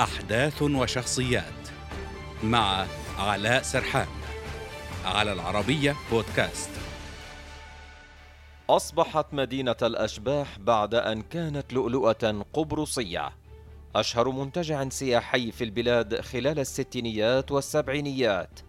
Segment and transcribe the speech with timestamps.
[0.00, 1.68] أحداث وشخصيات
[2.42, 2.86] مع
[3.18, 4.06] علاء سرحان
[5.04, 6.70] على العربية بودكاست.
[8.70, 13.30] أصبحت مدينة الأشباح بعد أن كانت لؤلؤة قبرصية.
[13.96, 18.60] أشهر منتجع سياحي في البلاد خلال الستينيات والسبعينيات.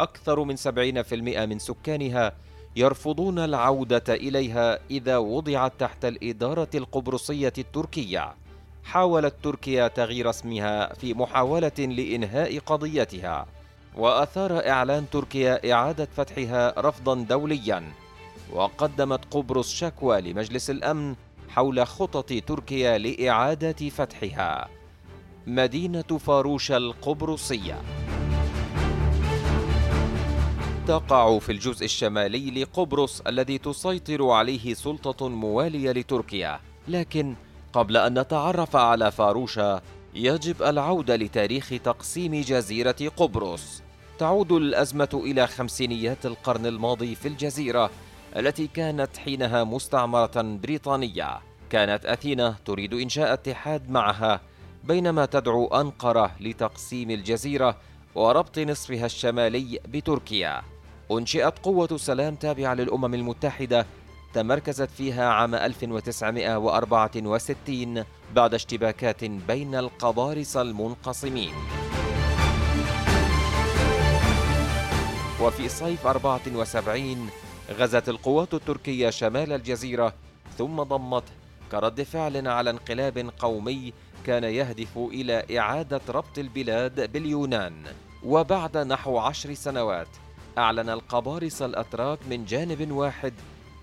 [0.00, 2.32] أكثر من سبعين في المئة من سكانها
[2.76, 8.39] يرفضون العودة إليها إذا وضعت تحت الإدارة القبرصية التركية.
[8.84, 13.46] حاولت تركيا تغيير اسمها في محاولة لإنهاء قضيتها
[13.96, 17.92] وأثار إعلان تركيا إعادة فتحها رفضا دوليا
[18.52, 21.14] وقدمت قبرص شكوى لمجلس الأمن
[21.48, 24.68] حول خطط تركيا لإعادة فتحها.
[25.46, 27.82] مدينة فاروش القبرصية.
[30.86, 37.34] تقع في الجزء الشمالي لقبرص الذي تسيطر عليه سلطة موالية لتركيا لكن
[37.72, 39.82] قبل أن نتعرف على فاروشا
[40.14, 43.82] يجب العودة لتاريخ تقسيم جزيرة قبرص.
[44.18, 47.90] تعود الأزمة إلى خمسينيات القرن الماضي في الجزيرة
[48.36, 51.38] التي كانت حينها مستعمرة بريطانية.
[51.70, 54.40] كانت أثينا تريد إنشاء اتحاد معها
[54.84, 57.76] بينما تدعو أنقرة لتقسيم الجزيرة
[58.14, 60.62] وربط نصفها الشمالي بتركيا.
[61.12, 63.86] أنشئت قوة سلام تابعة للأمم المتحدة
[64.34, 71.54] تمركزت فيها عام 1964 بعد اشتباكات بين القبارصة المنقسمين.
[75.42, 77.30] وفي صيف 74
[77.70, 80.14] غزت القوات التركية شمال الجزيرة
[80.58, 81.32] ثم ضمته
[81.72, 83.92] كرد فعل على انقلاب قومي
[84.26, 87.74] كان يهدف إلى إعادة ربط البلاد باليونان.
[88.24, 90.08] وبعد نحو عشر سنوات
[90.58, 93.34] أعلن القبارصة الأتراك من جانب واحد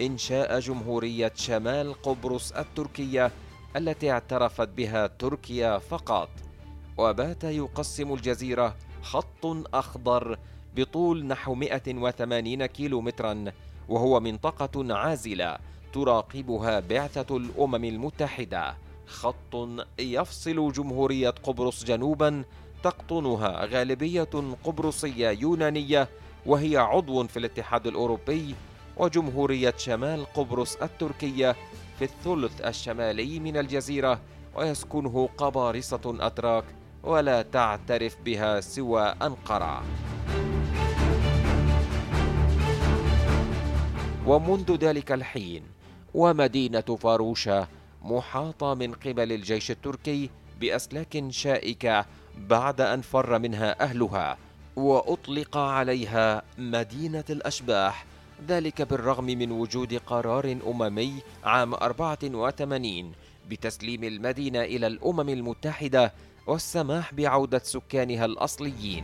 [0.02, 3.32] إنشاء جمهورية شمال قبرص التركية
[3.76, 6.30] التي اعترفت بها تركيا فقط.
[6.98, 10.38] وبات يقسم الجزيرة خط أخضر
[10.76, 13.46] بطول نحو 180 كيلو مترا
[13.90, 15.58] وهو منطقة عازلة
[15.94, 18.78] تراقبها بعثة الأمم المتحدة.
[19.06, 19.56] خط
[20.00, 22.44] يفصل جمهورية قبرص جنوبا
[22.84, 26.10] تقطنها غالبية قبرصية يونانية
[26.46, 28.56] وهي عضو في الاتحاد الأوروبي
[29.00, 31.56] وجمهورية شمال قبرص التركية
[32.00, 34.20] في الثلث الشمالي من الجزيرة
[34.56, 36.64] ويسكنه قبارصة أتراك
[37.04, 39.84] ولا تعترف بها سوى أنقرة.
[44.28, 45.64] ومنذ ذلك الحين
[46.14, 47.68] ومدينة فاروشة
[48.02, 50.30] محاطة من قبل الجيش التركي
[50.60, 52.06] بأسلاك شائكة
[52.38, 54.38] بعد أن فر منها أهلها
[54.76, 58.06] وأطلق عليها مدينة الأشباح
[58.46, 63.12] ذلك بالرغم من وجود قرار أممي عام 84
[63.50, 66.14] بتسليم المدينة إلى الأمم المتحدة
[66.48, 69.04] والسماح بعودة سكانها الأصليين.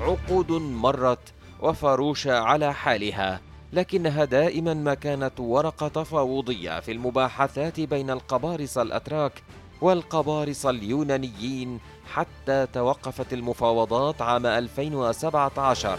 [0.00, 3.40] عقود مرت وفاروشة على حالها
[3.72, 9.42] لكنها دائما ما كانت ورقة تفاوضية في المباحثات بين القبارصة الأتراك
[9.82, 11.80] والقبارصة اليونانيين
[12.12, 15.98] حتى توقفت المفاوضات عام 2017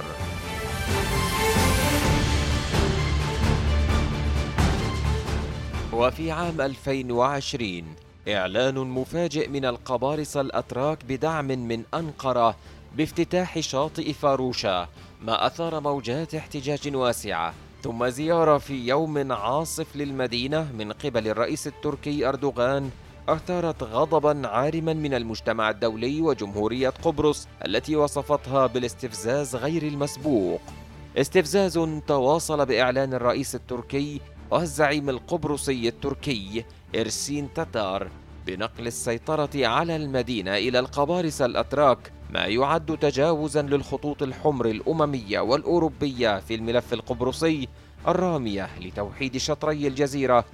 [5.94, 7.84] وفي عام 2020
[8.28, 12.56] إعلان مفاجئ من القبارصة الأتراك بدعم من أنقرة
[12.96, 14.88] بافتتاح شاطئ فاروشا
[15.22, 22.30] ما أثار موجات احتجاج واسعة ثم زيارة في يوم عاصف للمدينة من قبل الرئيس التركي
[22.30, 22.90] أردوغان
[23.30, 30.62] أثارت غضبا عارما من المجتمع الدولي وجمهورية قبرص التي وصفتها بالاستفزاز غير المسبوق.
[31.18, 38.08] استفزاز تواصل بإعلان الرئيس التركي والزعيم القبرصي التركي إرسين تتار
[38.48, 46.56] بنقل السيطرة على المدينة إلى القبارصة الأتراك ما يعد تجاوزا للخطوط الحمر الأممية والأوروبية في
[46.56, 47.68] الملف القبرصي
[48.08, 50.46] الرامية لتوحيد شطري الجزيرة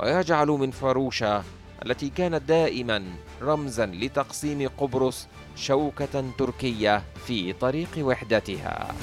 [0.00, 1.42] ويجعل من فاروشة
[1.86, 3.04] التي كانت دائما
[3.42, 5.26] رمزا لتقسيم قبرص
[5.56, 8.94] شوكة تركية في طريق وحدتها.